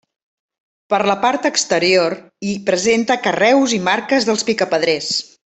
[0.93, 2.17] Per la part exterior
[2.49, 5.17] hi presenta carreus i marques dels picapedrers.